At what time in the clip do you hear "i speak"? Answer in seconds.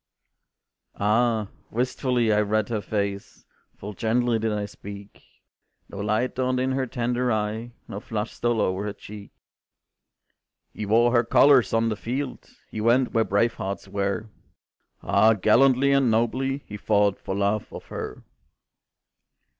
4.51-5.21